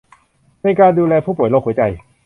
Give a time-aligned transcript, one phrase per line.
[0.63, 1.81] ในการดูแลผู้ป่วยโรคหัวใจ